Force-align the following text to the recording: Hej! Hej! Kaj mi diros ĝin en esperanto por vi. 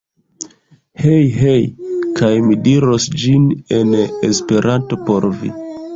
Hej! 1.01 1.27
Hej! 1.41 1.67
Kaj 2.21 2.31
mi 2.47 2.57
diros 2.69 3.07
ĝin 3.25 3.47
en 3.81 3.95
esperanto 4.31 5.01
por 5.11 5.29
vi. 5.43 5.55